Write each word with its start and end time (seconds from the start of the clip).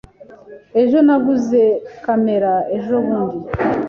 Ejo 0.81 0.97
naguze 1.05 1.63
kamera 2.03 2.53
ejobundi. 2.75 3.37